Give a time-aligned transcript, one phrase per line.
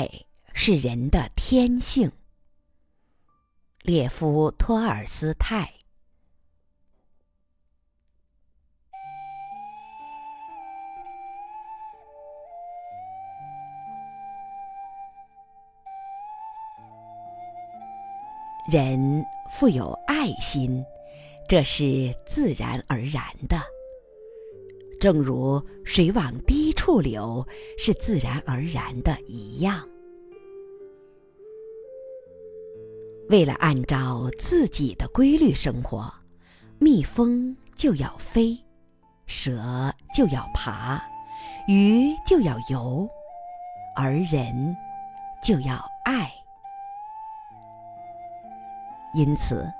[0.00, 0.08] 爱
[0.54, 2.10] 是人的天性。
[3.82, 5.70] 列夫·托尔斯泰。
[18.70, 20.82] 人富有爱心，
[21.46, 23.60] 这是自然而然的，
[24.98, 27.46] 正如水往低处流
[27.76, 29.86] 是自然而然的一样。
[33.30, 36.12] 为了按照自己的规律生活，
[36.80, 38.58] 蜜蜂就要飞，
[39.28, 41.00] 蛇就要爬，
[41.68, 43.08] 鱼就要游，
[43.94, 44.76] 而人
[45.40, 46.28] 就要爱。
[49.14, 49.72] 因此，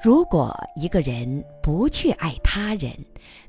[0.00, 2.92] 如果一个人不去爱他人，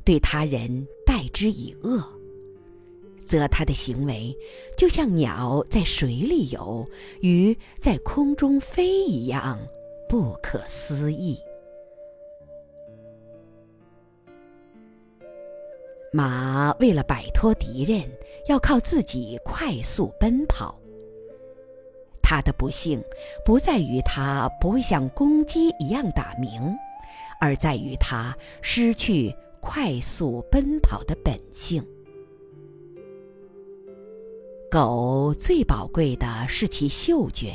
[0.04, 2.04] 对他人待之以恶，
[3.26, 4.36] 则他的行为
[4.78, 6.86] 就像鸟在水里游、
[7.22, 9.60] 鱼在空中飞一样
[10.08, 11.40] 不可思议。
[16.14, 18.10] 马为了摆脱敌人，
[18.48, 20.80] 要靠自己快速奔跑。
[22.22, 23.04] 他的不幸
[23.46, 26.76] 不在于他不会像公鸡一样打鸣，
[27.40, 31.86] 而在于他失去快速奔跑的本性。
[34.76, 37.54] 狗最宝贵的是其嗅觉，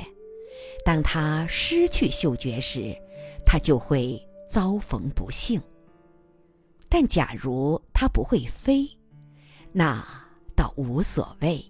[0.86, 2.96] 当它失去嗅觉时，
[3.44, 4.18] 它就会
[4.48, 5.60] 遭逢不幸。
[6.88, 8.88] 但假如它不会飞，
[9.70, 10.02] 那
[10.56, 11.62] 倒无所谓。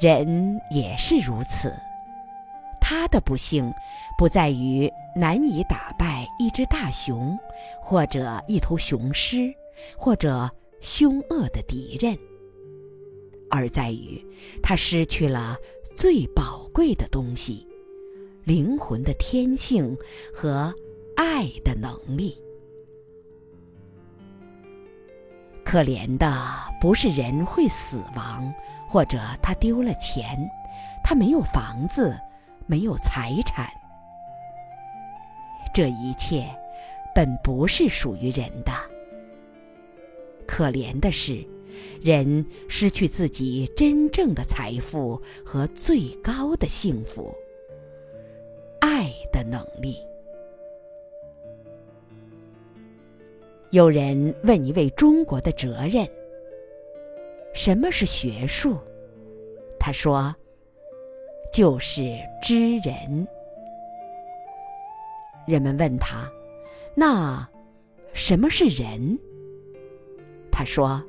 [0.00, 1.70] 人也是如此，
[2.80, 3.70] 他的不幸
[4.16, 7.38] 不在于难以打败一只大熊，
[7.82, 9.54] 或者一头雄狮，
[9.94, 10.50] 或者
[10.82, 12.18] 凶恶的敌人，
[13.48, 14.22] 而在于
[14.62, 15.56] 他失去了
[15.96, 17.66] 最宝贵的东西——
[18.44, 19.96] 灵魂的天性
[20.34, 20.74] 和
[21.16, 22.36] 爱的能力。
[25.64, 26.30] 可怜的
[26.78, 28.52] 不是人会死亡。
[28.88, 30.38] 或者他丢了钱，
[31.02, 32.14] 他没有房子，
[32.66, 33.66] 没有财产，
[35.72, 36.44] 这一切
[37.14, 38.91] 本不是属于人的。
[40.52, 41.42] 可怜的是，
[42.02, 47.34] 人失去自己真正的财富和最高的幸福——
[48.78, 49.96] 爱的能力。
[53.70, 56.06] 有人问一位中国的哲人。
[57.54, 58.76] 什么是学术？
[59.80, 60.36] 他说
[61.50, 62.02] ：“就是
[62.42, 63.26] 知人。”
[65.48, 66.30] 人们问他
[66.94, 67.48] ：“那
[68.12, 69.18] 什么是人？”
[70.52, 71.02] 他说：“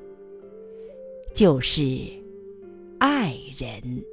[1.35, 1.81] 就是
[2.99, 4.03] 爱人。”